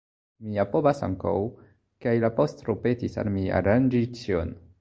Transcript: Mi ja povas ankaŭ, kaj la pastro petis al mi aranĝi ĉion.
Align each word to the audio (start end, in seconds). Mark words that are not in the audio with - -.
Mi 0.45 0.53
ja 0.59 0.63
povas 0.71 1.01
ankaŭ, 1.07 1.33
kaj 2.05 2.15
la 2.25 2.33
pastro 2.41 2.79
petis 2.87 3.21
al 3.25 3.33
mi 3.37 3.47
aranĝi 3.63 4.07
ĉion. 4.23 4.61